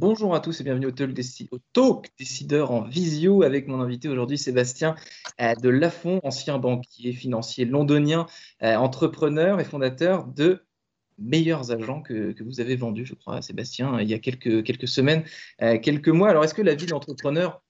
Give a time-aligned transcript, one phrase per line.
[0.00, 4.96] Bonjour à tous et bienvenue au Talk, Décideur en visio avec mon invité aujourd'hui Sébastien
[5.42, 8.24] euh, de Lafont, ancien banquier financier londonien,
[8.62, 10.64] euh, entrepreneur et fondateur de
[11.18, 15.22] meilleurs agents que, vous avez vendus, je crois, Sébastien, il y a quelques, quelques semaines,
[15.60, 16.30] euh, quelques mois.
[16.30, 17.62] Alors, est-ce que la vie d'entrepreneur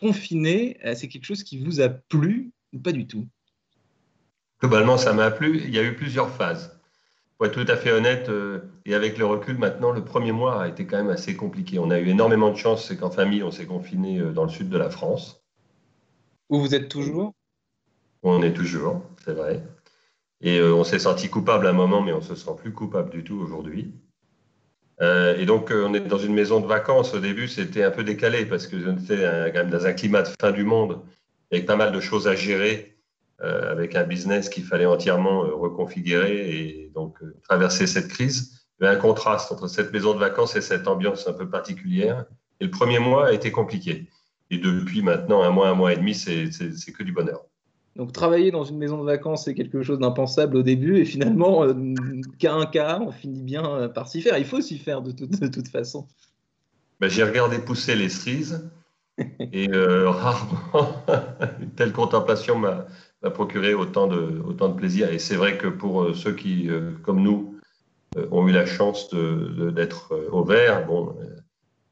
[0.00, 3.28] confiné, c'est quelque chose qui vous a plu ou pas du tout?
[4.64, 5.60] Globalement, ça m'a plu.
[5.62, 6.74] Il y a eu plusieurs phases.
[7.36, 10.62] Pour être tout à fait honnête, euh, et avec le recul maintenant, le premier mois
[10.62, 11.78] a été quand même assez compliqué.
[11.78, 14.48] On a eu énormément de chance, c'est qu'en famille, on s'est confiné euh, dans le
[14.48, 15.44] sud de la France.
[16.48, 17.34] Où vous êtes toujours?
[18.22, 19.62] On est toujours, c'est vrai.
[20.40, 22.72] Et euh, on s'est senti coupable à un moment, mais on ne se sent plus
[22.72, 23.92] coupable du tout aujourd'hui.
[25.02, 27.12] et donc, on est dans une maison de vacances.
[27.12, 30.28] Au début, c'était un peu décalé parce que j'étais quand même dans un climat de
[30.40, 31.02] fin du monde,
[31.52, 32.93] avec pas mal de choses à gérer
[33.40, 38.66] avec un business qu'il fallait entièrement euh, reconfigurer et donc euh, traverser cette crise.
[38.78, 41.48] Il y avait un contraste entre cette maison de vacances et cette ambiance un peu
[41.48, 42.24] particulière.
[42.60, 44.08] Et le premier mois a été compliqué.
[44.50, 47.44] Et depuis maintenant un mois, un mois et demi, c'est que du bonheur.
[47.96, 51.64] Donc travailler dans une maison de vacances, c'est quelque chose d'impensable au début, et finalement,
[52.38, 54.36] qu'à un cas, on finit bien par s'y faire.
[54.36, 56.08] Il faut s'y faire de, de, toute façon.
[57.00, 58.68] Ben, J'ai regardé pousser les cerises,
[59.52, 61.04] et rarement
[61.60, 62.86] une telle contemplation m'a
[63.30, 65.10] procurer autant de, autant de plaisir.
[65.10, 67.58] Et c'est vrai que pour euh, ceux qui, euh, comme nous,
[68.16, 71.16] euh, ont eu la chance d'être au vert, bon,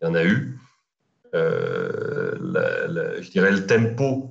[0.00, 0.58] il y en a eu.
[1.32, 4.30] je dirais le tempo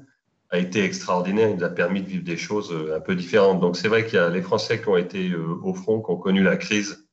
[0.51, 1.49] a été extraordinaire.
[1.49, 3.59] Il nous a permis de vivre des choses un peu différentes.
[3.59, 6.17] Donc c'est vrai qu'il y a les Français qui ont été au front, qui ont
[6.17, 7.07] connu la crise,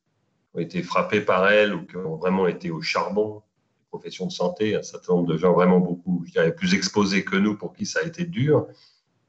[0.52, 3.42] qui ont été frappés par elle ou qui ont vraiment été au charbon,
[3.80, 7.24] les professions de santé, un certain nombre de gens vraiment beaucoup, je dirais, plus exposés
[7.24, 8.66] que nous, pour qui ça a été dur.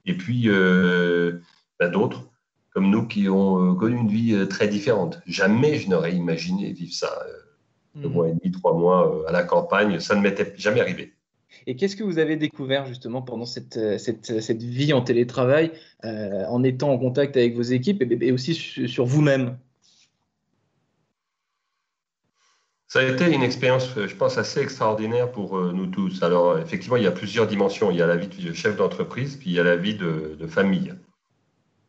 [0.10, 1.40] Et puis, euh,
[1.80, 2.32] bah, d'autres,
[2.72, 5.22] comme nous, qui ont euh, connu une vie euh, très différente.
[5.28, 7.12] Jamais je n'aurais imaginé vivre ça,
[7.94, 8.12] deux hmm.
[8.12, 10.00] mois et demi, trois mois à la campagne.
[10.00, 11.14] Ça ne m'était jamais arrivé.
[11.68, 15.72] Et qu'est-ce que vous avez découvert justement pendant cette, cette, cette vie en télétravail,
[16.04, 19.58] en étant en contact avec vos équipes et, aussi sur vous-même?
[22.92, 26.24] Ça a été une expérience, je pense, assez extraordinaire pour euh, nous tous.
[26.24, 27.92] Alors, effectivement, il y a plusieurs dimensions.
[27.92, 30.36] Il y a la vie de chef d'entreprise, puis il y a la vie de,
[30.48, 30.96] famille.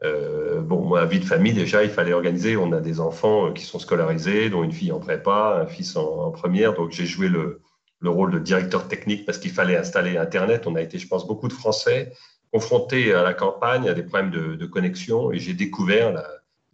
[0.05, 2.59] Euh, bon, moi, la vie de famille, déjà, il fallait organiser.
[2.59, 5.97] On a des enfants euh, qui sont scolarisés, dont une fille en prépa, un fils
[5.97, 6.75] en, première.
[6.75, 7.62] Donc, j'ai joué le,
[8.05, 10.67] rôle de directeur technique parce qu'il fallait installer Internet.
[10.67, 12.12] On a été, je pense, beaucoup de Français
[12.53, 15.32] confrontés à la campagne, à des problèmes de, connexion.
[15.32, 16.22] Et j'ai découvert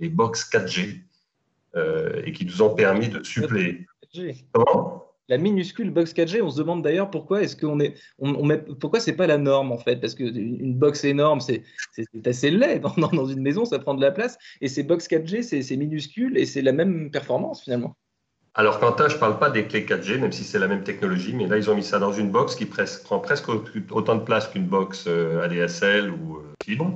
[0.00, 1.02] les box 4G
[2.24, 3.86] et qui nous ont permis de suppléer
[5.28, 9.00] la minuscule box 4G, on se demande d'ailleurs pourquoi est-ce qu'on est, on, met, pourquoi
[9.00, 11.62] c'est pas la norme en fait, parce qu'une box énorme, c'est
[12.24, 12.80] assez laid.
[12.96, 16.38] Dans, dans, une maison, ça prend de la place, et ces box 4G, c'est minuscule
[16.38, 17.96] et c'est la même performance finalement.
[18.54, 21.46] Alors Quentin, je parle pas des clés 4G, même si c'est la même technologie, mais
[21.46, 23.48] là ils ont mis ça dans une box qui prend presque
[23.90, 26.90] autant de place qu'une box euh, ADSL ou euh, fibre.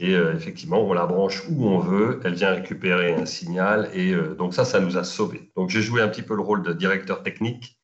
[0.00, 3.90] Et euh, effectivement, on la branche où on veut, elle vient récupérer un signal.
[3.94, 5.50] Et euh, donc ça, ça nous a sauvés.
[5.56, 7.78] Donc j'ai joué un petit peu le rôle de directeur technique.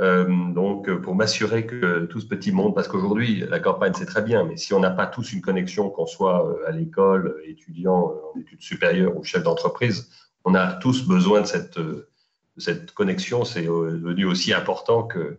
[0.00, 4.22] Euh, donc pour m'assurer que tout ce petit monde, parce qu'aujourd'hui la campagne c'est très
[4.22, 8.40] bien, mais si on n'a pas tous une connexion, qu'on soit à l'école, étudiant en
[8.40, 10.10] études supérieures ou chef d'entreprise,
[10.44, 12.08] on a tous besoin de cette, de
[12.56, 13.44] cette connexion.
[13.44, 15.38] C'est devenu aussi important que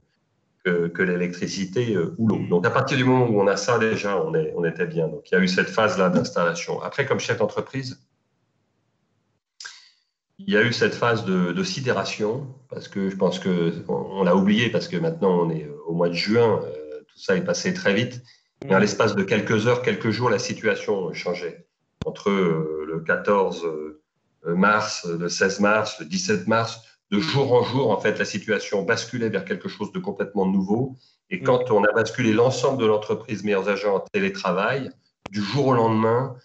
[0.64, 2.40] que, l'électricité euh, ou l'eau.
[2.50, 5.08] Donc à partir du moment où on a ça déjà, on, est, on était bien.
[5.08, 6.82] Donc il y a eu cette phase-là d'installation.
[6.82, 8.02] Après, comme chef d'entreprise,
[10.40, 14.36] il y a eu cette phase de, sidération, parce que je pense qu'on on, l'a
[14.36, 17.74] oublié, parce que maintenant on est au mois de juin, euh, tout ça est passé
[17.74, 18.22] très vite.
[18.66, 21.68] Mais en l'espace de quelques heures, quelques jours, la situation changeait.
[22.06, 23.66] Entre euh, le 14
[24.46, 26.82] mars, le 16 mars, le 17 mars,
[27.12, 30.98] de jour en jour, en fait, la situation basculait vers quelque chose de complètement nouveau.
[31.30, 31.44] Et mm.
[31.44, 34.90] quand on a basculé l'ensemble de l'entreprise Meilleurs Agents en télétravail,
[35.32, 36.36] du jour au lendemain,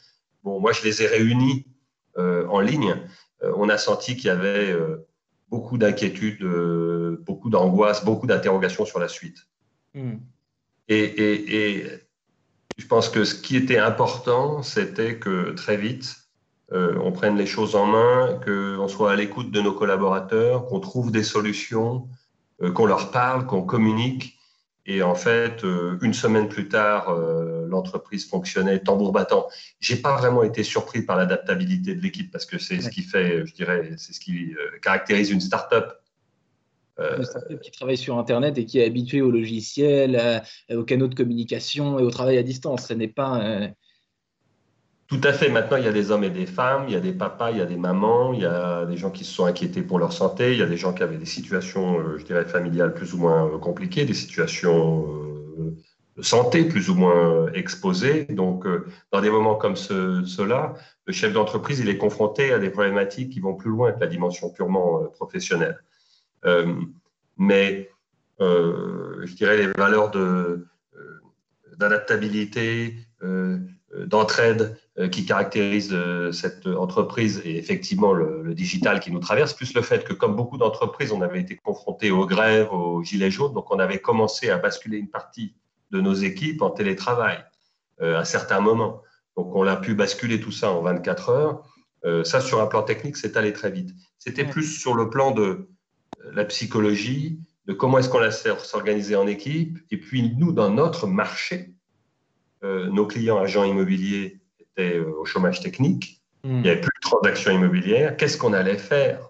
[0.43, 1.67] bon, moi, je les ai réunis
[2.19, 2.97] euh, en ligne.
[3.43, 5.07] Euh, on a senti qu'il y avait euh,
[5.49, 6.45] beaucoup d'inquiétudes,
[7.21, 9.39] beaucoup d'angoisse, beaucoup d'interrogations sur la suite.
[9.95, 10.17] Mm.
[10.89, 11.87] Et, et
[12.79, 16.17] je pense que ce qui était important, c'était que très vite,
[16.73, 20.81] euh, on prenne les choses en main, qu'on soit à l'écoute de nos collaborateurs, qu'on
[20.81, 22.09] trouve des solutions,
[22.63, 24.39] euh, qu'on leur parle, qu'on communique.
[24.85, 27.15] Et en fait, euh, une semaine plus tard,
[27.69, 29.49] l'entreprise fonctionnait tambour battant.
[29.81, 33.47] J'ai pas vraiment été surpris par l'adaptabilité de l'équipe parce que c'est ce qui fait,
[33.47, 35.93] je dirais, c'est ce qui caractérise une start-up.
[36.99, 41.15] Une start-up qui travaille sur Internet et qui est habituée au logiciel, aux canaux de
[41.15, 42.87] communication et au travail à distance.
[42.87, 43.71] Ce n'est pas
[45.09, 45.49] Tout à fait.
[45.49, 47.57] Maintenant, il y a des hommes et des femmes, il y a des papas, il
[47.57, 50.13] y a des mamans, il y a des gens qui se sont inquiétés pour leur
[50.13, 53.15] santé, il y a des gens qui avaient des situations, euh, je dirais, familiales plus
[53.15, 55.75] ou moins euh, compliquées, des situations euh,
[56.19, 58.25] de santé plus ou moins exposées.
[58.27, 58.67] Donc,
[59.11, 60.75] dans des moments comme ceux-là,
[61.07, 64.09] le chef d'entreprise, il est confronté à des problématiques qui vont plus loin que la
[64.09, 65.79] dimension purement professionnelle.
[67.39, 67.89] mais,
[68.41, 70.11] je dirais, les valeurs
[71.79, 72.97] d'adaptabilité,
[74.07, 79.73] d'entraide, euh, qui caractérise euh, cette entreprise et effectivement le, digital qui nous traverse, plus
[79.75, 83.55] le fait que comme beaucoup d'entreprises, on avait été confronté aux grèves, aux gilets jaunes,
[83.55, 85.55] donc on avait commencé à basculer une partie
[85.91, 87.45] de nos équipes en télétravail
[88.01, 89.03] euh, à certains moments.
[89.37, 92.25] Donc on a pu basculer tout ça en 24 heures.
[92.25, 93.91] ça, sur un plan technique, c'est allé très vite.
[94.19, 95.69] C'était plus sur le plan de
[96.33, 101.07] la psychologie, de comment est-ce qu'on la s'organiser en équipe, et puis nous, dans notre
[101.07, 101.75] marché,
[102.63, 104.41] nos clients agents immobiliers
[104.79, 106.51] euh, au chômage technique, hmm.
[106.51, 108.17] il n'y avait plus de transactions immobilières.
[108.17, 109.29] Qu'est-ce qu'on allait faire?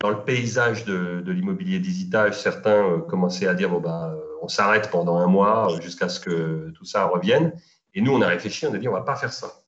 [0.00, 4.48] Dans le paysage de, l'immobilier digital, certains euh, commençaient à dire bon, bah, euh, on
[4.48, 7.54] s'arrête pendant un mois jusqu'à ce que tout ça revienne.
[7.94, 9.62] Et nous, on a réfléchi, on a dit on ne va pas faire ça.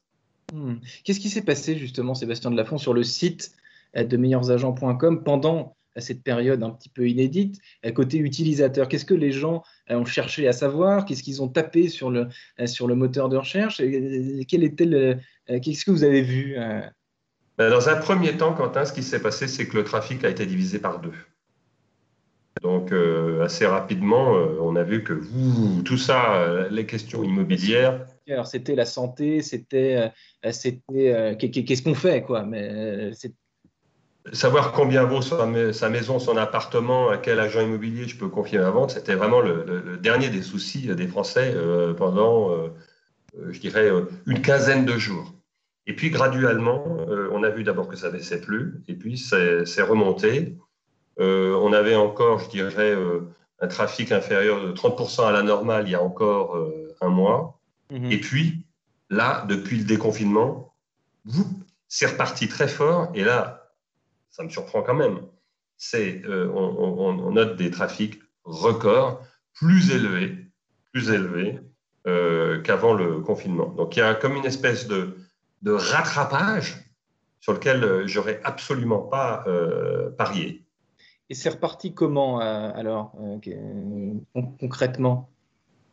[0.52, 0.74] Hmm.
[1.02, 3.52] Qu'est-ce qui s'est passé justement, Sébastien Delafont, sur le site
[3.94, 7.60] de meilleursagents.com pendant à cette période un petit peu inédite,
[7.94, 11.04] côté utilisateur Qu'est-ce que les gens ont cherché à savoir?
[11.04, 12.28] Qu'est-ce qu'ils ont tapé sur le,
[12.66, 13.78] sur le moteur de recherche?
[13.78, 15.16] Quel était le,
[15.46, 16.56] Qu'est-ce que vous avez vu
[17.58, 20.28] ben, Dans un premier temps, Quentin, ce qui s'est passé, c'est que le trafic a
[20.28, 21.14] été divisé par deux.
[22.62, 25.22] Donc, euh, assez rapidement, euh, on a vu que
[25.82, 28.06] tout ça, euh, les questions immobilières.
[28.44, 30.12] C'était la santé, c'était,
[30.52, 32.44] c'était qu'est-ce qu'on fait, quoi?
[32.44, 33.10] Mais
[34.32, 38.70] savoir combien vaut sa, maison, son appartement, à quel agent immobilier je peux confier ma
[38.70, 42.68] vente, c'était vraiment le, dernier des soucis des Français euh, pendant, euh,
[43.38, 43.90] euh, je dirais,
[44.26, 45.34] une quinzaine de jours.
[45.86, 46.84] Et puis graduellement,
[47.32, 50.56] on a vu d'abord que ça baissait plus, et puis c'est remonté.
[51.18, 52.94] on avait encore, je dirais,
[53.60, 56.70] un trafic inférieur de 30% à la normale il y a encore
[57.00, 57.58] un mois.
[57.90, 58.12] Mhm.
[58.12, 58.66] Et puis,
[59.08, 60.74] là, depuis le déconfinement,
[61.88, 63.10] c'est reparti très fort.
[63.14, 63.59] Et là,
[64.30, 65.20] ça me surprend quand même.
[65.76, 69.22] C'est, euh, on, note des trafics records
[69.54, 70.36] plus élevés,
[70.92, 71.58] plus élevés
[72.06, 73.68] euh, qu'avant le confinement.
[73.68, 75.16] Donc il y a comme une espèce de,
[75.62, 76.76] de rattrapage
[77.40, 79.44] sur lequel euh, j'aurais absolument pas
[80.16, 80.64] parié.
[81.30, 83.14] Et c'est reparti comment alors
[84.58, 85.30] concrètement?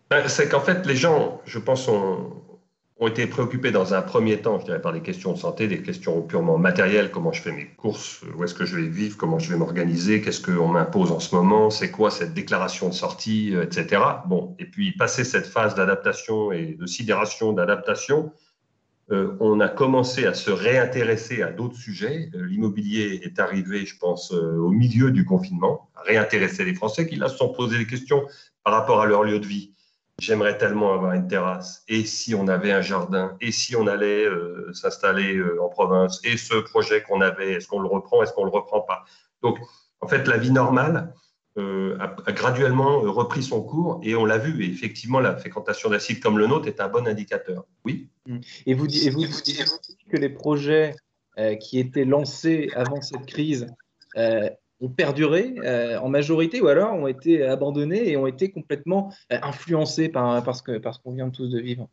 [0.10, 2.42] Ben, C'est qu'en fait les gens, je pense, ont,
[2.99, 5.81] ont été préoccupés dans un premier temps, je dirais, par des questions de santé, des
[5.83, 9.38] questions purement matérielles, comment je fais mes courses, où est-ce que je vais vivre, comment
[9.38, 13.55] je vais m'organiser, qu'est-ce qu'on m'impose en ce moment, c'est quoi cette déclaration de sortie,
[13.55, 14.01] euh, etc.
[14.25, 18.31] Bon, et puis passer cette phase d'adaptation et de sidération d'adaptation,
[19.11, 22.29] euh, on a commencé à se réintéresser à d'autres sujets.
[22.33, 27.15] Euh, l'immobilier est arrivé, je pense, au milieu du confinement, à réintéresser les Français qui
[27.15, 28.25] là se sont posés des questions
[28.63, 29.71] par rapport à leur lieu de vie
[30.19, 31.83] J'aimerais tellement avoir une terrasse.
[31.87, 33.37] Et si on avait un jardin?
[33.39, 36.19] Et si on allait euh, s'installer euh, en province?
[36.23, 38.23] Et ce projet qu'on avait, est-ce qu'on le reprend?
[38.23, 39.05] Est-ce qu'on le reprend pas?
[39.43, 39.59] Donc,
[40.01, 41.13] en fait, la vie normale
[41.59, 44.63] euh, a, graduellement repris son cours et on l'a vu.
[44.63, 47.65] Et effectivement, la fréquentation site comme le nôtre est un bon indicateur.
[47.85, 48.09] Oui.
[48.65, 49.13] Et vous, dites
[50.09, 50.95] que les projets
[51.59, 53.67] qui étaient lancés avant cette crise
[54.81, 59.38] ont perduré euh, en majorité ou alors ont été abandonnés et ont été complètement euh,
[59.41, 61.88] influencés par, parce que, parce qu'on vient tous de vivre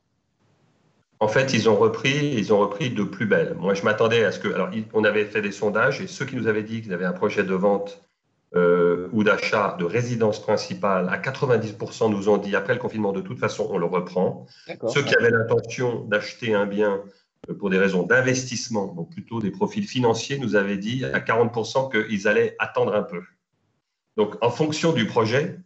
[1.21, 3.55] En fait, ils ont repris, ils ont repris de plus belle.
[3.59, 6.37] Moi, je m'attendais à ce que, alors, on avait fait des sondages et ceux qui
[6.37, 8.03] nous avaient dit qu'ils avaient un projet de vente
[8.57, 13.21] euh, ou d'achat de résidence principale, à 90% nous ont dit après le confinement, de
[13.21, 14.47] toute façon, on le reprend.
[14.87, 17.03] Ceux qui avaient l'intention d'acheter un bien
[17.59, 22.29] pour des raisons d'investissement, donc plutôt des profils financiers, nous avaient dit à 40% qu'ils
[22.29, 23.23] allaient attendre un peu.
[24.17, 25.59] Donc, en fonction du projet,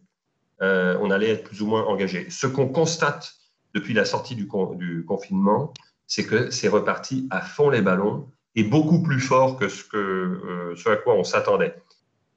[0.61, 2.29] euh, on allait être plus ou moins engagé.
[2.29, 3.33] Ce qu'on constate
[3.73, 5.73] depuis la sortie du, du confinement,
[6.07, 9.97] c'est que c'est reparti à fond les ballons et beaucoup plus fort que ce, que,
[9.97, 11.75] euh, ce à quoi on s'attendait.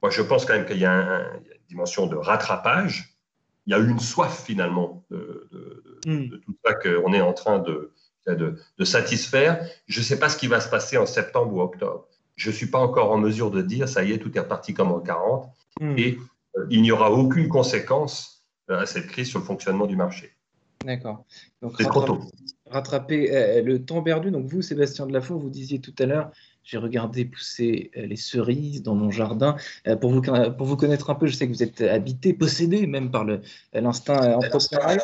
[0.03, 3.17] Moi, je pense quand même qu'il y, a une dimension de rattrapage.
[3.67, 5.49] Il y a eu une soif finalement de,
[6.05, 6.29] hmm.
[6.29, 7.93] de tout ça qu'on est en train de,
[8.27, 9.67] de, satisfaire.
[9.87, 12.07] Je ne sais pas ce qui va se passer en septembre ou octobre.
[12.37, 14.75] Je ne suis pas encore en mesure de dire, ça y est, tout est reparti
[14.75, 15.49] comme en 40,
[15.81, 15.99] hmm.
[15.99, 16.19] et
[16.57, 20.33] euh, il n'y aura aucune conséquence euh, à cette crise sur le fonctionnement du marché.
[20.85, 21.25] D'accord.
[21.61, 21.81] Donc,
[22.67, 24.31] rattraper, euh, le temps perdu.
[24.31, 26.33] Donc, vous, Sébastien Delafont, vous disiez tout à l'heure,
[26.65, 29.57] j'ai regardé pousser les cerises dans mon jardin.
[30.01, 33.11] pour, vous, pour vous connaître un peu, je sais que vous êtes habité, possédé même
[33.11, 33.27] par
[33.73, 35.01] l'instinct entrepreneurial.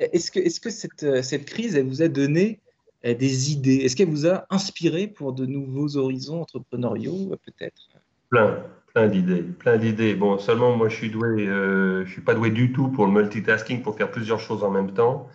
[0.00, 2.60] Est-ce que, que cette, crise, elle vous a donné
[3.04, 3.76] des idées?
[3.76, 7.88] Est-ce qu'elle vous a inspiré pour de nouveaux horizons entrepreneuriaux, peut-être?
[8.30, 8.62] Plein,
[8.94, 10.14] plein d'idées, plein d'idées.
[10.14, 11.12] Bon, seulement moi, je suis
[12.12, 15.28] suis pas doué du tout pour le multitasking, pour faire plusieurs choses en même temps.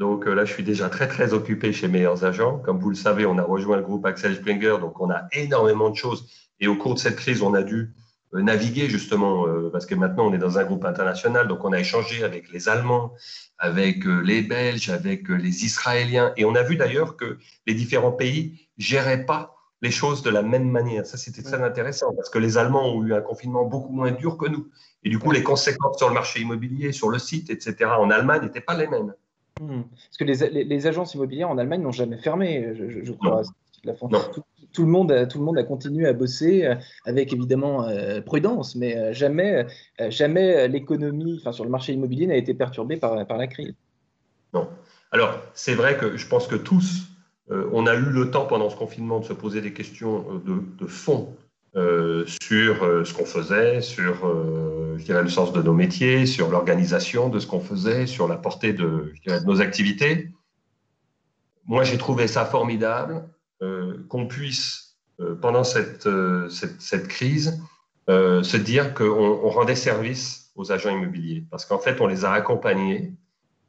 [0.00, 2.58] Donc là, je suis déjà très, très occupé chez Meilleurs Agents.
[2.58, 5.88] Comme vous le savez, on a rejoint le groupe Axel Springer, donc on a énormément
[5.88, 6.28] de choses.
[6.60, 8.03] Et au cours de cette crise, on a dû euh,
[8.42, 11.80] naviguer justement, euh, parce que maintenant on est dans un groupe international, donc on a
[11.80, 13.14] échangé avec les Allemands,
[13.58, 18.12] avec euh, les Belges, avec les Israéliens, et on a vu d'ailleurs que les différents
[18.12, 21.04] pays géraient pas les choses de la même manière.
[21.06, 24.38] Ça, c'était très intéressant, parce que les Allemands ont eu un confinement beaucoup moins dur
[24.38, 24.68] que nous.
[25.02, 28.42] Et du coup, les conséquences sur le marché immobilier, sur le site, etc., en Allemagne
[28.42, 29.12] n'étaient pas les mêmes.
[29.60, 29.82] Hmm.
[29.82, 33.42] Parce que les, les, agences immobilières en Allemagne n'ont jamais fermé, je, crois.
[34.72, 38.20] Tout, le monde a, tout le monde a continué à bosser euh, avec évidemment euh,
[38.20, 39.66] prudence, mais euh, jamais,
[40.08, 43.74] jamais l'économie enfin, sur le marché immobilier n'a été perturbée par, par la crise.
[44.52, 44.68] Non.
[45.12, 47.04] Alors, c'est vrai que je pense que tous,
[47.48, 50.86] on a eu le temps pendant ce confinement de se poser des questions de, de
[50.86, 51.36] fond
[51.76, 56.24] euh, sur euh, ce qu'on faisait, sur euh, je dirais, le sens de nos métiers,
[56.24, 59.12] sur l'organisation de ce qu'on faisait, sur la portée de,
[59.44, 60.30] nos activités.
[61.66, 63.28] Moi, j'ai trouvé ça formidable
[64.10, 64.98] qu'on puisse,
[65.40, 66.06] pendant cette,
[66.50, 67.62] cette, crise,
[68.06, 72.32] se dire qu'on on rendait service aux agents immobiliers, parce qu'en fait, on les a
[72.32, 73.14] accompagnés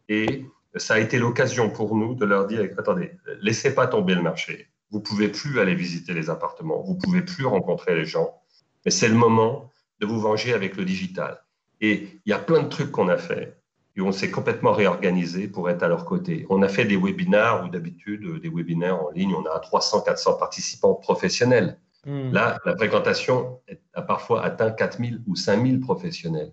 [0.10, 0.46] et
[0.76, 4.68] ça a été l'occasion pour nous de leur dire, attendez, laissez pas tomber le marché
[4.92, 8.42] vous pouvez plus aller visiter les appartements, vous pouvez plus rencontrer les gens,
[8.86, 11.44] mais c'est le moment de vous venger avec le digital.
[11.82, 13.58] Et il y a plein de trucs qu'on a fait
[13.98, 16.46] et on s'est complètement réorganisé pour être à leur côté.
[16.50, 20.34] On a fait des webinaires ou d'habitude des webinaires en ligne, on a 300, 400
[20.38, 21.80] participants professionnels.
[22.06, 22.32] Hmm.
[22.32, 23.60] Là, la fréquentation
[23.94, 26.52] a parfois atteint 4000 ou 5000 professionnels,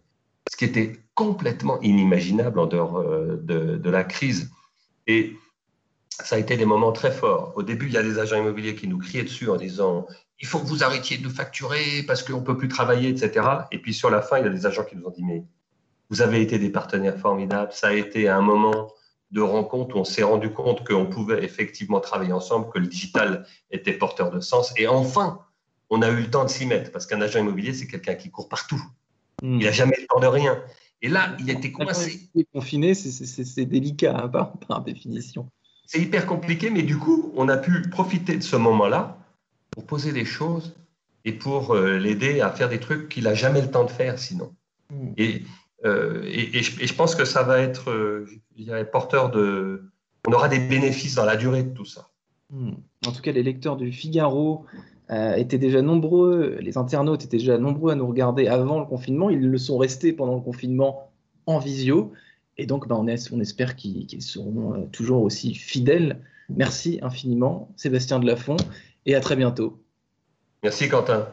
[0.50, 4.50] ce qui était complètement inimaginable en dehors euh, de, de la crise.
[5.06, 5.36] Et
[6.20, 7.52] ça a été des moments très forts.
[7.56, 10.06] Au début, il y a des agents immobiliers qui nous criaient dessus en disant
[10.40, 13.46] il faut que vous arrêtiez de nous facturer parce qu'on ne peut plus travailler, etc.
[13.70, 15.44] Et puis sur la fin, il y a des agents qui nous ont dit mais
[16.10, 17.72] vous avez été des partenaires formidables.
[17.72, 18.92] Ça a été un moment
[19.30, 23.46] de rencontre où on s'est rendu compte qu'on pouvait effectivement travailler ensemble, que le digital
[23.70, 24.74] était porteur de sens.
[24.76, 25.40] Et enfin,
[25.88, 28.30] on a eu le temps de s'y mettre parce qu'un agent immobilier, c'est quelqu'un qui
[28.30, 28.82] court partout.
[29.42, 29.58] Hmm.
[29.60, 30.62] Il n'a jamais le temps de rien.
[31.00, 32.28] Et là, il a été coincé.
[32.52, 34.28] Confiné, c'est délicat hein,
[34.68, 35.50] par définition
[35.86, 39.18] c'est hyper compliqué, mais du coup, on a pu profiter de ce moment-là
[39.70, 40.74] pour poser des choses
[41.24, 44.18] et pour euh, l'aider à faire des trucs qu'il n'a jamais le temps de faire
[44.18, 44.52] sinon.
[44.90, 45.12] Hmm.
[45.84, 49.84] Euh, et, et, je, pense que ça va être euh, porteur de...
[50.26, 52.08] On aura des bénéfices dans la durée de tout ça.
[52.50, 52.74] Hmm.
[53.06, 54.66] En tout cas, les lecteurs du Figaro
[55.36, 59.28] étaient déjà nombreux, les internautes étaient déjà nombreux à nous regarder avant le confinement.
[59.28, 61.10] Ils le sont restés pendant le confinement
[61.44, 62.12] en visio.
[62.58, 66.20] Et donc, bah, on, espère qu'ils seront euh, toujours aussi fidèles.
[66.48, 68.56] Merci infiniment, Sébastien Delafont,
[69.06, 69.82] et à très bientôt.
[70.62, 71.28] Merci, Quentin.